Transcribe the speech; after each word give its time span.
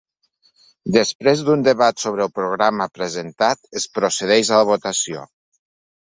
Després 0.95 1.43
d’un 1.49 1.65
debat 1.67 2.01
sobre 2.05 2.25
el 2.25 2.31
programa 2.39 2.89
presentat, 2.97 3.63
es 3.83 3.87
procedeix 3.99 4.51
a 4.57 4.63
la 4.65 4.69
votació. 4.73 5.29